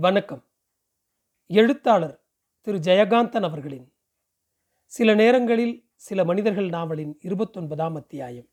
[0.00, 0.48] வணக்கம்.
[1.46, 2.24] எழுத்தாளர்
[2.60, 3.94] திரு ஜெயகாந்தன் அவர்களின்
[4.84, 8.48] சில நேரங்களில் சில மனிதர்கள் நாவலின் இருபத்தொன்பதாம் அத்தியாயம்.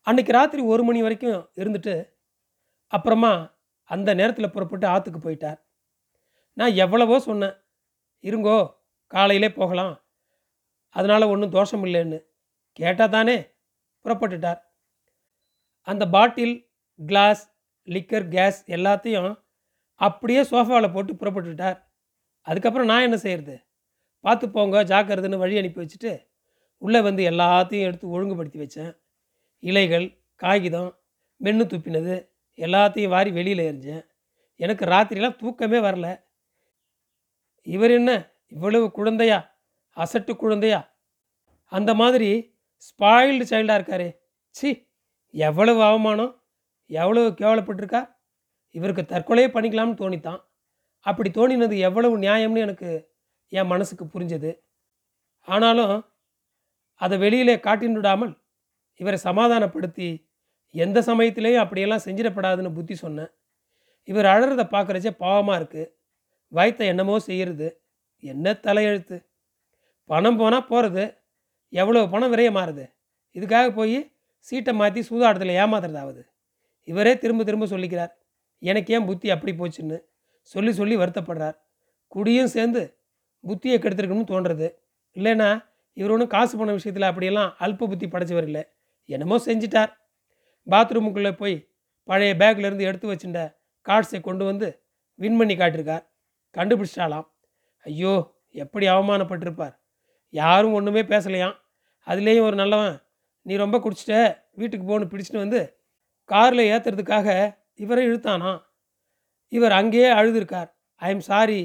[0.00, 2.12] அன்னைக்கு ராத்திரி ஒரு மணி வரைக்கும் இருந்துட்டு
[2.86, 5.60] அப்புறமா அந்த நேரத்தில் புறப்பட்டு ஆற்றுக்கு போயிட்டார்.
[6.52, 7.56] நான் எவ்வளவோ சொன்னேன்.
[8.22, 8.74] இருங்கோ
[9.06, 10.04] காலையிலே போகலாம்.
[10.88, 12.24] அதனால் ஒன்றும் தோஷம் இல்லைன்னு
[12.72, 13.46] கேட்டால் தானே
[14.04, 14.60] புறப்பட்டுட்டார்.
[15.80, 16.70] அந்த பாட்டில்
[17.06, 17.55] கிளாஸ்
[17.94, 19.32] லிக்கர் கேஸ் எல்லாத்தையும்
[20.00, 21.78] அப்படியே சோஃபாவில் போட்டு புறப்பட்டுட்டார்.
[22.46, 23.56] அதுக்கப்புறம் நான் என்ன செய்கிறது
[24.20, 26.12] பார்த்து போங்க ஜாக்கிரதுன்னு வழி அனுப்பி வச்சுட்டு
[26.78, 28.92] உள்ளே வந்து எல்லாத்தையும் எடுத்து ஒழுங்குபடுத்தி வச்சேன்.
[29.62, 30.90] இலைகள் காகிதம்
[31.36, 32.14] மென்று துப்பினது
[32.56, 34.04] எல்லாத்தையும் வாரி வெளியில் எரிஞ்சேன்
[34.60, 36.08] எனக்கு ராத்திரிலாம் தூக்கமே வரல.
[37.62, 38.10] இவர் என்ன
[38.48, 39.38] இவ்வளவு குழந்தையா?
[39.96, 40.80] அசட்டு குழந்தையா?
[41.72, 42.30] அந்த மாதிரி
[42.86, 44.10] ஸ்பாயில்டு சைல்டாக இருக்காரே.
[44.48, 44.88] சி
[45.30, 46.32] எவ்வளவு அவமானம்.
[46.90, 48.02] எவ்வளவு கேவலப்பட்டிருக்கா?
[48.74, 50.40] இவருக்கு தற்கொலையே பண்ணிக்கலாம்னு தோணித்தான்.
[51.06, 52.90] அப்படி தோணினது எவ்வளவு நியாயம்னு எனக்கு
[53.52, 54.50] என் மனசுக்கு புரிஞ்சது.
[55.48, 55.96] ஆனாலும்
[57.00, 58.32] அதை வெளியிலே காட்டின்னு விடாமல்
[59.00, 60.08] இவரை சமாதானப்படுத்தி
[60.74, 63.30] எந்த சமயத்திலையும் அப்படியெல்லாம் செஞ்சிடப்படாதுன்னு புத்தி சொன்னேன்.
[64.08, 65.92] இவர் அழறதை பார்க்குறச்சே பாவமாக இருக்குது
[66.52, 67.68] வயத்தை என்னமோ செய்கிறது
[68.22, 69.16] என்ன தலையெழுத்து?
[70.10, 71.04] பணம் போனால் போகிறது
[71.72, 72.84] எவ்வளோ பணம் விரயமாறுது
[73.36, 73.98] இதுக்காக போய்
[74.48, 76.22] சீட்டை மாற்றி சூதாட்டத்தில் ஏமாத்துறதாவது.
[76.86, 78.12] இவரே திரும்ப திரும்ப சொல்லிக்கிறார்.
[78.58, 79.98] எனக்கு ஏன் புத்தி அப்படி போச்சுன்னு?
[80.40, 81.56] சொல்லி சொல்லி வருத்தப்படுறார்.
[82.08, 82.98] குடியும் சேர்ந்து
[83.44, 84.68] புத்தியை கெடுத்துருக்கணும்னு தோன்றது.
[85.14, 88.62] இல்லைன்னா இவர் ஒன்றும் காசு போன விஷயத்தில் அப்படியெல்லாம் அல்ப புத்தி படைச்சவர் இல்லை.
[89.04, 89.92] என்னமோ செஞ்சிட்டார்.
[90.70, 91.70] பாத்ரூமுக்குள்ளே போய்
[92.04, 93.54] பழைய பேக்லேருந்து எடுத்து வச்சுட்ட
[93.86, 94.82] கார்ட்ஸை கொண்டு வந்து
[95.14, 96.04] வின் பண்ணி காட்டியிருக்கார்.
[96.54, 97.26] கண்டுபிடிச்சிட்டாலாம்
[97.78, 99.74] ஐயோ எப்படி அவமானப்பட்டிருப்பார்?
[100.30, 101.56] யாரும் ஒன்றுமே பேசலையாம்.
[102.06, 102.96] அதுலேயும் ஒரு நல்லவன்
[103.42, 105.75] நீ ரொம்ப குடிச்சிட்ட வீட்டுக்கு போகணும் பிடிச்சிட்டு வந்து
[106.30, 107.28] காரில் ஏற்றுறதுக்காக
[107.74, 108.52] இவரை இழுத்தானா?
[109.48, 110.68] இவர் அங்கேயே அழுதுருக்கார்.
[110.94, 111.60] I am sorry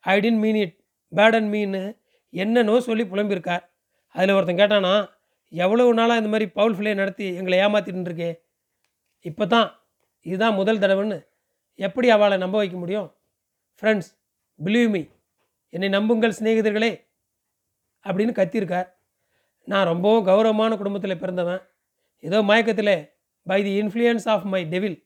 [0.00, 0.76] I didn't mean it
[1.12, 1.82] bad and மீன்னு
[2.32, 3.64] என்னன்னோ சொல்லி புலம்பியிருக்கார்
[4.14, 4.94] அதில் ஒருத்தன் கேட்டானா
[5.52, 8.30] எவ்வளவு நாளாக இந்த மாதிரி பவுல் ஃபிளே நடத்தி எங்களை ஏமாத்திட்டு இருக்கே
[9.20, 9.68] இப்போ தான்
[10.26, 11.18] இதுதான் முதல் தடவைன்னு.
[11.78, 13.08] எப்படி அவளை நம்ப வைக்க முடியும்?
[13.82, 14.10] ஃப்ரெண்ட்ஸ்
[14.64, 15.02] பிலீவ் மீ
[15.68, 16.92] என்னை நம்புங்கள் சிநேகிதர்களே
[18.06, 18.88] அப்படின்னு கத்தியிருக்கார்
[19.68, 21.62] நான் ரொம்பவும் கௌரவமான குடும்பத்தில் பிறந்தவன்.
[22.22, 22.94] ஏதோ மயக்கத்தில்
[23.46, 24.98] by the influence of my devil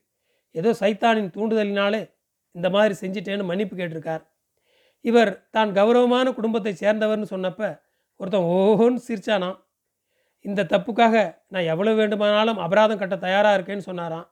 [0.55, 2.01] ஏதோ சைத்தானின் தூண்டுதலினாலே
[2.55, 4.23] இந்த மாதிரி செஞ்சிட்டேன்னு மன்னிப்பு கேட்டிருக்கார்.
[5.05, 7.61] இவர் தான் கௌரவமான குடும்பத்தை சேர்ந்தவர்னு சொன்னப்ப
[8.19, 9.57] ஒருத்தன் ஓஹோன்னு சிரிச்சானாம்.
[10.45, 11.15] இந்த தப்புக்காக
[11.53, 14.27] நான் எவ்வளோ வேண்டுமானாலும் அபராதம் கட்ட தயாராக இருக்கேன்னு சொன்னாராம்.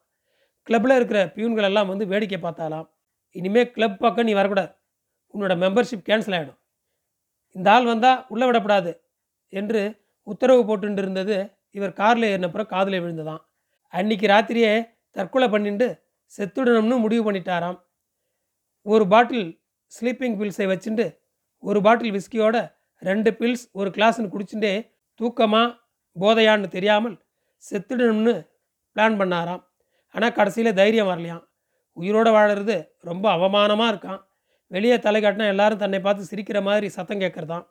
[0.68, 2.88] கிளப்பில் இருக்கிற பியூன்கள் எல்லாம் வந்து வேடிக்கை பார்த்தாலாம்
[3.36, 4.72] இனிமேல் கிளப் பக்கம் நீ வரக்கூடாது.
[5.34, 6.60] உன்னோட மெம்பர்ஷிப் கேன்சல் ஆகிடும்
[7.56, 8.92] இந்த ஆள் வந்தால் உள்ளே விடப்படாது
[9.54, 9.82] என்று
[10.28, 11.36] உத்தரவு போட்டுட்டு இருந்தது
[11.78, 13.42] இவர் காரில் ஏறினப்புறம் காதில் விழுந்ததாம்.
[13.98, 14.72] அன்னைக்கு ராத்திரியே
[15.18, 15.88] தற்கொலை பண்ணிட்டு
[16.38, 17.78] செத்துடணும்னு முடிவு பண்ணிட்டாராம்.
[18.86, 19.48] ஒரு பாட்டில்
[19.92, 21.06] ஸ்லீப்பிங் பில்ஸை வச்சுட்டு
[21.64, 22.58] ஒரு பாட்டில் விஸ்கியோட
[23.02, 24.74] ரெண்டு பில்ஸ் ஒரு கிளாஸ்னு குடிச்சுட்டே
[25.20, 25.64] தூக்கமா
[26.16, 27.16] போதையான்னு தெரியாமல்
[27.64, 28.34] செத்துடணும்னு
[28.96, 29.64] பிளான் பண்ணாராம்.
[30.16, 31.44] ஆனால் கடைசியில் தைரியம் வரலையாம்.
[31.98, 32.76] உயிரோடு வாழறது
[33.10, 34.22] ரொம்ப அவமானமாக இருக்கான்
[34.72, 37.66] வெளியே தலை காட்டினா எல்லாரும் தன்னை பார்த்து சிரிக்கிற மாதிரி சத்தம் கேட்குறதான்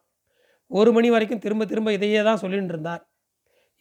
[0.71, 3.03] ஒரு மணி வரைக்கும் திரும்ப திரும்ப இதையே தான் சொல்லிட்டு இருந்தார்.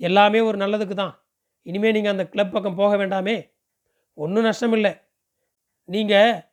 [0.02, 1.14] எல்லாமே ஒரு நல்லதுக்கு தான்.
[1.64, 3.52] இனிமேல் நீங்கள் அந்த கிளப் பக்கம் போக வேண்டாமே.
[4.14, 4.94] ஒன்றும் நஷ்டம் இல்லை
[5.86, 6.44] நீங்கள்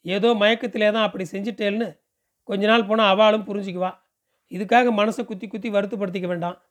[0.00, 1.98] ஏதோ மயக்கத்திலே தான் அப்படி செஞ்சிட்டேன்னு
[2.42, 3.90] கொஞ்ச நாள் போனால் அவளும் புரிஞ்சுக்குவா.
[4.50, 6.62] இதுக்காக மனசை குத்தி குத்தி வருத்தப்படுத்திக்க வேண்டாம்.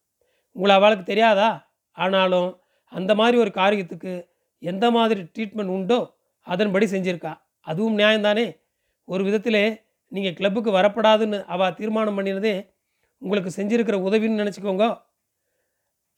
[0.51, 1.49] உங்களை அவளுக்கு தெரியாதா?
[1.91, 4.29] ஆனாலும் அந்த மாதிரி ஒரு காரியத்துக்கு
[4.59, 5.99] எந்த மாதிரி ட்ரீட்மெண்ட் உண்டோ
[6.47, 7.33] அதன்படி செஞ்சுருக்கா.
[7.59, 8.59] அதுவும் நியாயம்தானே?
[9.05, 12.69] ஒரு விதத்தில் நீங்கள் கிளப்புக்கு வரப்படாதுன்னு அவள் தீர்மானம் பண்ணினதே
[13.17, 14.85] உங்களுக்கு செஞ்சுருக்கிற உதவின்னு நினச்சிக்கோங்க.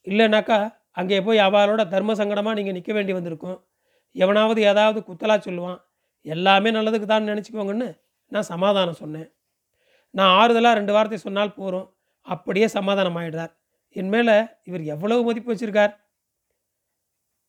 [0.07, 0.59] இல்லைனாக்கா
[0.97, 3.57] அங்கே போய் அவளோட தர்ம சங்கடமாக நீங்கள் நிற்க வேண்டி வந்திருக்கும்.
[4.15, 5.79] எவனாவது ஏதாவது குத்தலா சொல்லுவான்.
[6.25, 7.87] எல்லாமே நல்லதுக்கு தான் நினச்சிக்கோங்கன்னு
[8.31, 9.29] நான் சமாதானம் சொன்னேன்.
[10.17, 11.87] நான் ஆறுதலாக ரெண்டு வார்த்தை சொன்னால் போகிறோம்
[12.27, 13.51] அப்படியே சமாதானம் ஆயிடுறார்.
[13.99, 14.35] என் மேலே
[14.69, 15.93] இவர் எவ்வளவு மதிப்பு வச்சுருக்கார்?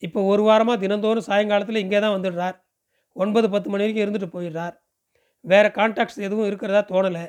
[0.03, 2.57] இப்போ ஒரு வாரமாக தினந்தோறும் சாயங்காலத்தில் இங்கே தான் வந்துடுறார்.
[3.17, 4.75] ஒன்பது பத்து மணி வரைக்கும் இருந்துட்டு போயிடுறார்.
[5.45, 7.25] வேறு கான்டாக்ட்ஸ் எதுவும் இருக்கிறதா தோணலை.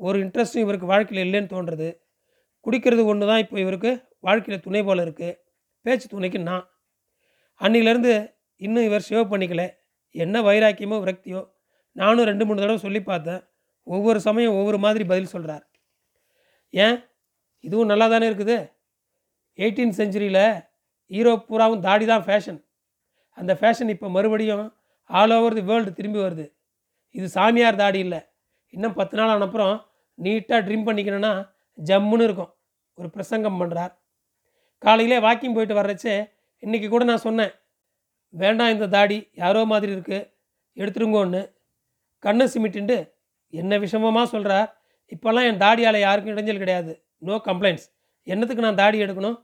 [0.00, 1.88] ஒரு இன்ட்ரெஸ்ட்டும் இவருக்கு வாழ்க்கையில் இல்லைன்னு தோன்றுறது.
[2.66, 3.90] குடிக்கிறது ஒன்று தான் இப்போ இவருக்கு
[4.26, 5.36] வாழ்க்கையில் துணை போல் இருக்குது
[5.84, 6.66] பேச்சு துணைக்கு நான்.
[7.60, 8.12] அன்னிலேருந்து
[8.64, 9.62] இன்னும் இவர் சேவ் பண்ணிக்கல.
[10.14, 11.40] என்ன வைராக்கியமோ விரக்தியோ
[12.00, 13.40] நானும் ரெண்டு மூணு தடவை சொல்லி பார்த்தேன்.
[13.86, 15.64] ஒவ்வொரு சமயம் ஒவ்வொரு மாதிரி பதில் சொல்கிறார்
[16.84, 16.98] ஏன்?
[17.60, 18.56] இதுவும் நல்லா தானே இருக்குது?
[19.58, 20.44] எயிட்டீன் செஞ்சுரியில்
[21.10, 22.60] ஈரோப் பூராவும் தாடி தான் ஃபேஷன்
[23.38, 24.64] அந்த ஃபேஷன் இப்போ மறுபடியும்
[25.10, 26.46] ஆல் ஓவர் தி வேர்ல்டு திரும்பி வருது.
[27.16, 28.20] இது சாமியார் தாடி இல்லை.
[28.74, 29.74] இன்னும் பத்து நாள் ஆனப்புறம்
[30.18, 31.32] நீட்டாக ட்ரிம் பண்ணிக்கணும்னா
[31.78, 32.52] ஜம்முன்னு இருக்கும்.
[32.98, 33.92] ஒரு பிரசங்கம் பண்ணுறார்
[34.82, 36.14] காலையிலே வாக்கிங் போயிட்டு வர்றச்சே
[36.62, 37.52] இன்றைக்கி கூட நான் சொன்னேன்
[38.34, 40.28] வேண்டாம் இந்த தாடி யாரோ மாதிரி இருக்குது
[40.76, 41.42] எடுத்துருங்கோன்னு.
[42.24, 42.96] கண்ணை சிமிட்டுண்டு
[43.52, 44.68] என்ன விஷமமாக சொல்கிறார்
[45.12, 46.92] இப்போல்லாம் என் தாடியால் யாருக்கும் இடைஞ்சல் கிடையாது.
[47.26, 47.86] நோ கம்ப்ளைண்ட்ஸ்
[48.26, 49.36] என்னத்துக்கு நான் தாடி எடுக்கணும்?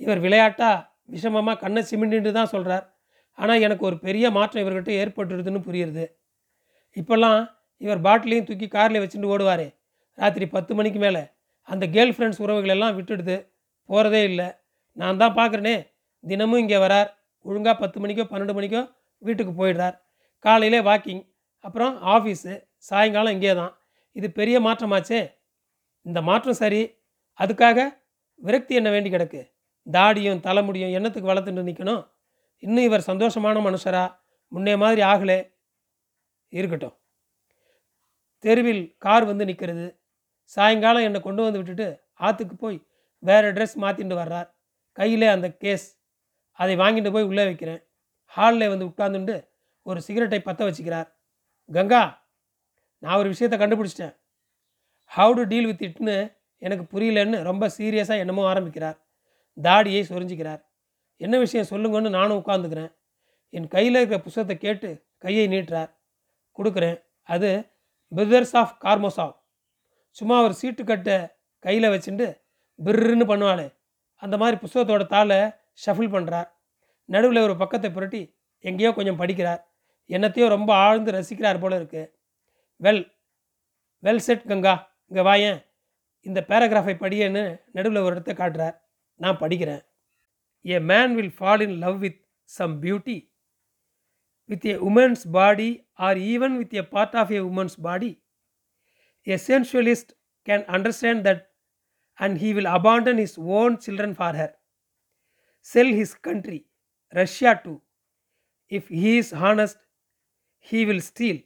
[0.00, 0.70] இவர் விளையாட்டா
[1.14, 2.84] விஷமமாக கண்ணை சிமிண்டுன்னு தான் சொல்கிறார்
[3.38, 6.04] ஆனால் எனக்கு ஒரு பெரிய மாற்றம் இவர்கிட்ட ஏற்பட்டுடுதுன்னு புரியுது
[6.96, 7.40] இப்போல்லாம்
[7.80, 9.66] இவர் பாட்டிலையும் தூக்கி காரில் வச்சுட்டு ஓடுவார்
[10.18, 11.22] ராத்திரி பத்து மணிக்கு மேலே.
[11.68, 13.36] அந்த கேர்ள் ஃப்ரெண்ட்ஸ் உறவுகள் எல்லாம் விட்டுடுது.
[13.88, 14.48] போகிறதே இல்லை.
[14.96, 15.76] நான் தான் பார்க்குறேனே
[16.24, 17.10] தினமும் இங்கே வரார்.
[17.44, 18.82] ஒழுங்காக பத்து மணிக்கோ பன்னெண்டு மணிக்கோ
[19.22, 19.96] வீட்டுக்கு போயிடுறார்.
[20.44, 21.22] காலையிலே வாக்கிங்
[21.64, 22.54] அப்புறம் ஆஃபீஸு
[22.88, 23.72] சாயங்காலம் இங்கே தான்.
[24.16, 25.20] இது பெரிய மாற்றமாச்சே.
[26.06, 26.82] இந்த மாற்றம் சரி.
[27.40, 27.78] அதுக்காக
[28.40, 29.40] விரக்தி என்ன வேண்டி கிடக்கு?
[29.86, 32.02] தாடியும் தலைமுடியும் என்னத்துக்கு வளர்த்துட்டு நிற்கணும்
[32.62, 34.04] இன்னும் இவர் சந்தோஷமான மனுஷரா?
[34.52, 35.38] முன்னே மாதிரி ஆகலே.
[36.52, 36.94] இருக்கட்டும்.
[38.44, 39.86] தெருவில் கார் வந்து நிற்கிறது
[40.52, 41.86] சாயங்காலம் என்னை கொண்டு வந்து விட்டுட்டு
[42.26, 42.78] ஆற்றுக்கு போய்
[43.18, 44.50] வேறு ட்ரெஸ் மாற்றிட்டு வர்றார்.
[44.92, 45.98] கையிலே அந்த கேஸ்
[46.52, 47.82] அதை வாங்கிட்டு போய் உள்ளே வைக்கிறேன்.
[48.24, 49.48] ஹாலில் வந்து உட்காந்துட்டு
[49.82, 51.12] ஒரு சிகரெட்டை பற்ற வச்சுக்கிறார்.
[51.72, 52.28] கங்கா
[52.98, 54.16] நான் ஒரு விஷயத்தை கண்டுபிடிச்சிட்டேன்.
[55.16, 58.98] ஹவு டு டீல் வித் இட்னு எனக்கு புரியலன்னு ரொம்ப சீரியஸாக என்னமோ ஆரம்பிக்கிறார்.
[59.62, 60.64] தாடியை சொரிஞ்சிக்கிறார்.
[61.16, 62.94] என்ன விஷயம் சொல்லுங்கன்னு நானும் உட்காந்துக்கிறேன்
[63.50, 65.90] என் கையில் இருக்கிற புஸ்தகத்தை கேட்டு கையை நீட்டுறார்.
[66.58, 67.02] கொடுக்குறேன்.
[67.22, 67.70] அது
[68.08, 69.36] பிரதர்ஸ் ஆஃப் கார்மோசாவ்
[70.10, 71.28] சும்மா ஒரு சீட்டு கட்டை
[71.58, 72.40] கையில் வச்சுட்டு
[72.84, 73.74] பிர்ருன்னு பண்ணுவாளே.
[74.14, 75.36] அந்த மாதிரி புஸ்தகத்தோட தாளை
[75.86, 76.48] ஷஃபில் பண்ணுறார்
[77.04, 79.60] நடுவில் ஒரு பக்கத்தை புரட்டி எங்கேயோ கொஞ்சம் படிக்கிறார்.
[80.08, 82.18] என்னத்தையோ ரொம்ப ஆழ்ந்து ரசிக்கிறார் போல இருக்கு.
[82.82, 83.12] வெல்
[84.02, 85.64] வெல் செட் கங்கா இங்கே வாயேன்
[86.20, 88.76] இந்த பேராகிராஃபை படியேன்னு நடுவில் ஒரு இடத்த காட்டுறார்.
[89.14, 89.86] நான் படிக்கிறேன்.
[90.68, 93.32] A man will fall in love with some beauty.
[94.44, 98.24] With a woman's body or even with a part of a woman's body.
[99.28, 100.08] A sensualist
[100.48, 101.42] can understand that
[102.18, 104.50] and he will abandon his own children for her,
[105.60, 106.66] sell his country,
[107.12, 107.82] Russia too.
[108.72, 109.78] If he is honest,
[110.58, 111.38] he will steal.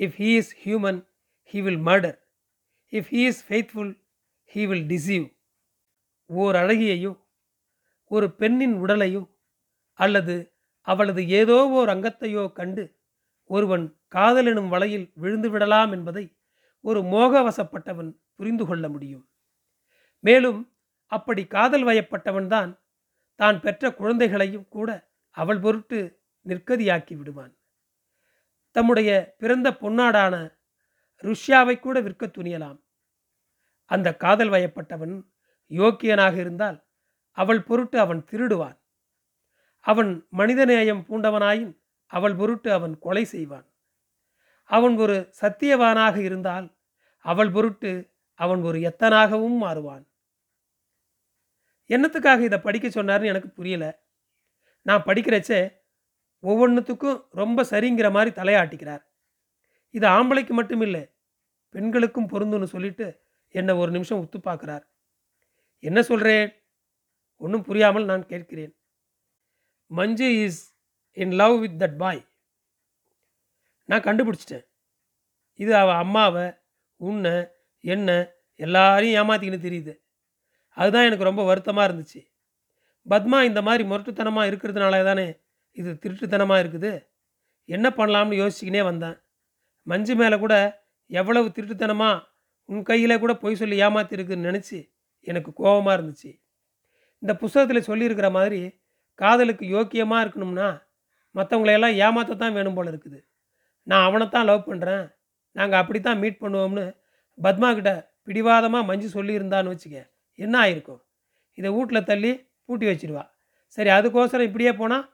[0.00, 1.04] If he is human,
[1.42, 2.18] he will murder.
[2.92, 3.88] If he is faithful,
[4.50, 5.26] he will deceive.
[6.30, 7.12] ஓர் அழகியையோ
[8.10, 9.22] ஒரு பெண்ணின் உடலையோ
[9.98, 10.34] அல்லது
[10.86, 12.84] அவளது ஏதோ ஓர் அங்கத்தையோ கண்டு
[13.50, 13.84] ஒருவன்
[14.14, 16.24] காதலெனும் வலையில் விழுந்து விடலாம் என்பதை
[16.84, 19.24] ஒரு மோகவசப்பட்டவன் புரிந்து கொள்ள முடியும்
[20.24, 20.60] மேலும்
[21.12, 22.70] அப்படி காதல் வயப்பட்டவன்தான்
[23.40, 24.88] தான் பெற்ற குழந்தைகளையும் கூட
[25.30, 25.98] அவள் பொருட்டு
[26.46, 27.52] நிற்கதியாக்கி விடுவான்.
[28.76, 30.34] தம்முடைய பிறந்த பொன்னாடான
[31.24, 32.78] ருஷ்யாவை கூட விற்க துணியலாம்.
[33.90, 35.14] அந்த காதல் வயப்பட்டவன்
[35.70, 36.78] யோக்கியனாக இருந்தால்
[37.38, 38.78] அவள் பொருட்டு அவன் திருடுவான்.
[39.86, 41.72] அவன் மனிதநேயம் பூண்டவனாயின்
[42.06, 43.66] அவள் பொருட்டு அவன் கொலை செய்வான்.
[44.70, 46.66] அவன் ஒரு சத்தியவானாக இருந்தால்
[47.24, 47.90] அவள் பொருட்டு
[48.38, 50.04] அவன் ஒரு எத்தனாகவும் மாறுவான்.
[51.90, 53.84] என்னத்துக்காக இதை படிக்க சொன்னார்னு எனக்கு புரியல.
[54.86, 55.60] நான் படிக்கிறச்சே
[56.42, 59.02] ஒவ்வொன்றுத்துக்கும் ரொம்ப சரிங்கிற மாதிரி தலையாட்டிக்கிறார்.
[59.90, 61.02] இது ஆம்பளைக்கு மட்டும் இல்லை
[61.74, 63.06] பெண்களுக்கும் பொருந்துன்னு சொல்லிட்டு
[63.48, 64.84] என்னை ஒரு நிமிஷம் உத்து பார்க்குறார்.
[65.82, 66.46] என்ன சொல்கிறேன்
[67.36, 68.72] ஒன்றும் புரியாமல் நான் கேட்கிறேன்.
[69.90, 70.62] Manju is
[71.12, 72.22] in love with that boy
[73.88, 74.66] நான் கண்டுபிடிச்சிட்டேன்.
[75.54, 76.46] இது அவள் அம்மாவை
[76.96, 77.34] உன்னை
[77.84, 79.92] என்ன எல்லாரையும் ஏமாத்திக்கின்னு தெரியுது.
[80.76, 82.20] அதுதான் எனக்கு ரொம்ப வருத்தமாக இருந்துச்சு.
[83.06, 85.26] பத்மா இந்த மாதிரி முரட்டுத்தனமாக இருக்கிறதுனால தானே
[85.76, 86.92] இது திருட்டுத்தனமாக இருக்குது?
[87.64, 89.16] என்ன பண்ணலாம்னு யோசிச்சுக்கினே வந்தேன்.
[89.86, 90.54] மஞ்சு மேலே கூட
[91.10, 92.24] எவ்வளவு திருட்டுத்தனமாக
[92.68, 94.78] உன் கையில் கூட பொய் சொல்லி ஏமாத்திருக்குன்னு நினச்சி
[95.26, 96.30] எனக்கு கோபமாக இருந்துச்சு.
[97.18, 98.60] இந்த புஸ்தகத்தில் சொல்லியிருக்கிற மாதிரி
[99.14, 100.68] காதலுக்கு யோக்கியமாக இருக்கணும்னா
[101.34, 103.18] மற்றவங்களையெல்லாம் ஏமாற்றத்தான் வேணும் போல இருக்குது.
[103.86, 105.04] நான் அவனைத்தான் லவ் பண்ணுறேன்
[105.52, 106.84] நாங்கள் அப்படி தான் மீட் பண்ணுவோம்னு
[107.38, 107.90] பத்மா கிட்ட
[108.26, 109.98] பிடிவாதமாக மஞ்சு சொல்லியிருந்தான்னு வச்சுக்க
[110.34, 111.00] என்ன ஆயிருக்கும்?
[111.58, 112.32] இதை வீட்டில் தள்ளி
[112.66, 113.24] பூட்டி வச்சிடுவா
[113.76, 115.04] சரி அதுக்கோசரம் இப்படியே போனால்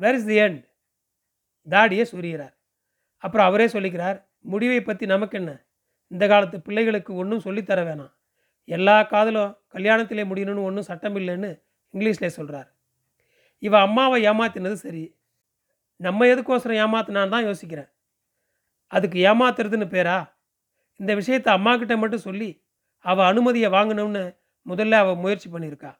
[0.00, 0.62] வேர் இஸ் தி எண்ட்
[1.66, 2.54] தாடியை சொரிகிறார்
[3.24, 4.18] அப்புறம் அவரே சொல்லிக்கிறார்
[4.52, 5.52] முடிவை பற்றி நமக்கு என்ன?
[6.10, 8.12] இந்த காலத்து பிள்ளைகளுக்கு ஒன்றும் சொல்லித்தர வேணாம்.
[8.68, 11.50] எல்லா காதலும் கல்யாணத்திலே முடியணும்னு ஒன்றும் சட்டம் இல்லைன்னு
[11.94, 12.68] இங்கிலீஷில் சொல்கிறார்
[13.62, 15.04] இவ அம்மாவை ஏமாத்தினது சரி.
[16.00, 17.88] நம்ம எதுக்கோசரம் ஏமாத்தினான்னு தான் யோசிக்கிறேன்.
[18.92, 20.18] அதுக்கு ஏமாத்துறதுன்னு பேரா?
[21.00, 22.50] இந்த விஷயத்தை அம்மா கிட்ட மட்டும் சொல்லி
[23.04, 24.24] அவள் அனுமதியை வாங்கணும்னு
[24.66, 25.90] முதல்ல அவள் முயற்சி பண்ணியிருக்கா.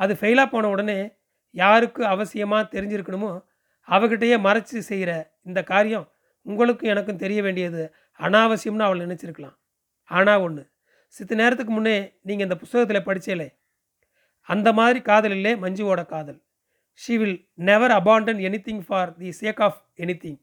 [0.00, 0.98] அது ஃபெயிலாக போன உடனே
[1.54, 3.32] யாருக்கு அவசியமாக தெரிஞ்சிருக்கணுமோ
[3.88, 5.10] அவகிட்டயே மறைச்சி செய்கிற
[5.48, 6.06] இந்த காரியம்
[6.46, 7.82] உங்களுக்கும் எனக்கும் தெரிய வேண்டியது
[8.20, 9.56] அனாவசியம்னு அவள் நினச்சிருக்கலாம்.
[10.10, 10.62] ஆனால் ஒன்று
[11.14, 11.96] சித்த நேரத்துக்கு முன்னே
[12.28, 13.48] நீங்கள் இந்த புஸ்தகத்தில் படித்தேலே
[14.48, 16.38] அந்த மாதிரி காதல் இல்லை மஞ்சுவோட காதல்.
[17.00, 19.78] She will never abandon anything for the sake of
[20.24, 20.40] anything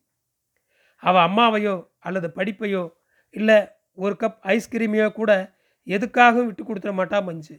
[1.04, 1.76] அவள் அம்மாவையோ
[2.08, 2.84] அல்லது படிப்பையோ
[3.34, 5.32] இல்லை ஒரு கப் ஐஸ்கிரீமையோ கூட
[5.88, 7.56] எதுக்காகவும் விட்டு கொடுத்துட மாட்டா மஞ்சு.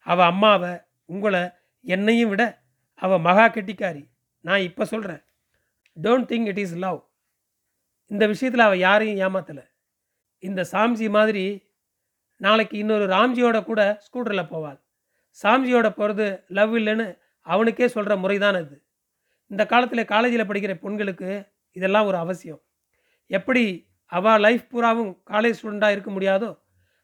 [0.00, 1.50] அவள் அம்மாவை உங்களை
[1.80, 2.62] என்னையும் விட
[2.94, 4.10] அவள் மகா கெட்டிக்காரி.
[4.40, 5.22] நான் இப்போ சொல்கிறேன்
[6.02, 7.00] don't think it is love
[8.06, 9.64] இந்த விஷயத்தில் அவள் யாரையும் ஏமாத்தலை.
[10.38, 11.44] இந்த சாம்ஜி மாதிரி
[12.36, 14.78] நாளைக்கு இன்னொரு ராம்ஜியோட கூட ஸ்கூட்டரில் போவாள்.
[15.42, 18.76] சாம்ஜியோட போகிறது லவ் இல்லைன்னு அவனுக்கே சொல்கிற முறை தான் அது.
[19.46, 21.30] இந்த காலத்தில் காலேஜில் படிக்கிற பெண்களுக்கு
[21.72, 22.60] இதெல்லாம் ஒரு அவசியம்.
[23.26, 23.64] எப்படி
[24.12, 26.50] அவள் லைஃப் பூராவும் காலேஜ் ஸ்டூடெண்ட்டாக இருக்க முடியாதோ?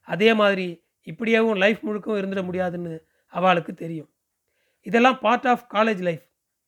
[0.02, 0.66] அதே மாதிரி
[1.04, 4.10] இப்படியாவும் லைஃப் முழுக்கவும் இருந்துட முடியாதுன்னு அவளுக்கு தெரியும்.
[4.80, 6.24] இதெல்லாம் பார்ட் ஆஃப் காலேஜ் லைஃப்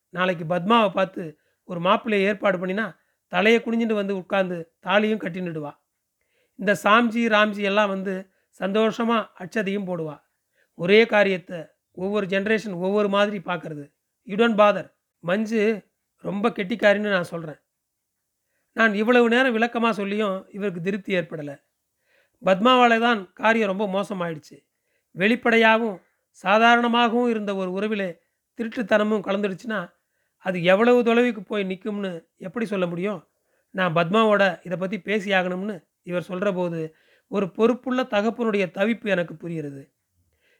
[0.08, 2.96] நாளைக்கு பத்மாவை பார்த்து ஒரு மாப்பிள்ளையை ஏற்பாடு பண்ணினா
[3.32, 5.72] தலையை குனிஞ்சிட்டு வந்து உட்காந்து தாலியும் கட்டின்னுடுவா.
[6.54, 8.14] இந்த சாம்ஜி ராம்ஜி எல்லாம் வந்து
[8.50, 10.16] சந்தோஷமாக அச்சதையும் போடுவா.
[10.74, 11.58] ஒரே காரியத்தை
[11.92, 13.84] ஒவ்வொரு ஜென்ரேஷன் ஒவ்வொரு மாதிரி பார்க்குறது.
[14.26, 14.88] யுடன் பாதர்
[15.18, 15.62] மஞ்சு
[16.20, 17.60] ரொம்ப கெட்டிக்காரின்னு நான் சொல்கிறேன்
[18.76, 21.54] நான் இவ்வளவு நேரம் விளக்கமாக சொல்லியும் இவருக்கு திருப்தி ஏற்படலை.
[22.42, 24.56] பத்மாவால் தான் காரியம் ரொம்ப மோசமாயிடுச்சு.
[25.10, 26.00] வெளிப்படையாகவும்
[26.44, 28.08] சாதாரணமாகவும் இருந்த ஒரு உறவில்
[28.58, 29.80] திருட்டுத்தனமும் கலந்துடுச்சுன்னா
[30.44, 33.20] அது எவ்வளவு தொலைவுக்கு போய் நிற்கும்னு எப்படி சொல்ல முடியும்?
[33.70, 36.80] நான் பத்மாவோட இதை பற்றி பேசி ஆகணும்னு இவர் சொல்கிற போது
[37.28, 39.82] ஒரு பொறுப்புள்ள தகப்பனுடைய தவிப்பு எனக்கு புரிகிறது.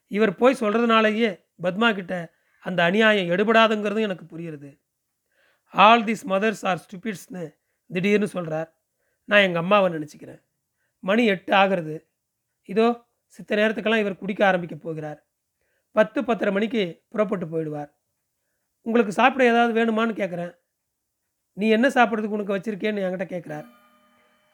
[0.06, 1.30] இவர் போய் சொல்கிறதுனாலேயே
[1.62, 2.14] பத்மா கிட்ட
[2.58, 4.70] அந்த அநியாயம் எடுபடாதுங்கிறதும் எனக்கு புரிகிறது.
[5.74, 7.44] ஆல் திஸ் மதர்ஸ் ஆர் ஸ்டூபிட்ஸ்னு
[7.90, 8.68] திடீர்னு சொல்கிறார்
[9.28, 10.40] நான் எங்கள் அம்மாவை நினச்சிக்கிறேன்.
[11.04, 11.96] மணி எட்டு ஆகிறது.
[12.68, 12.86] இதோ
[13.34, 15.18] சித்த நேரத்துக்கெல்லாம் இவர் குடிக்க ஆரம்பிக்க போகிறார்.
[15.96, 17.90] பத்து பத்தரை மணிக்கு புறப்பட்டு போயிடுவார்.
[18.86, 20.52] உங்களுக்கு சாப்பிட ஏதாவது வேணுமான்னு கேட்குறேன்
[21.56, 23.66] நீ என்ன சாப்பிட்றதுக்கு உனக்கு வச்சுருக்கேன்னு என்கிட்ட கேட்குறார்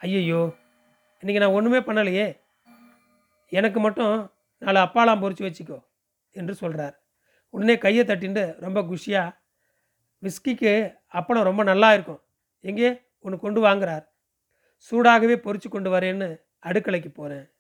[0.01, 0.43] ஐயையோ
[1.23, 2.27] இன்றைக்கி நான் ஒன்றுமே பண்ணலையே.
[3.53, 4.15] எனக்கு மட்டும்
[4.63, 5.79] நாலு அப்பாலாம் பொறிச்சு வச்சுக்கோ
[6.37, 6.95] என்று சொல்கிறார்
[7.55, 9.35] உடனே கையை தட்டிண்டு ரொம்ப குஷியாக
[10.23, 10.73] விஸ்கிக்கு
[11.19, 12.21] அப்பளம் ரொம்ப நல்லா இருக்கும்.
[12.65, 12.91] எங்கே?
[13.23, 14.07] ஒன்று கொண்டு வாங்குறார்.
[14.91, 16.29] சூடாகவே பொறிச்சு கொண்டு வரேன்னு
[16.67, 17.51] அடுக்கலைக்கு போகிறேன்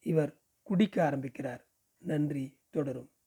[0.00, 0.32] இவர்
[0.62, 1.62] குடிக்க ஆரம்பிக்கிறார்.
[1.98, 2.44] நன்றி.
[2.70, 3.13] தொடரும்.